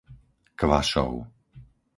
Kvašov 0.59 1.13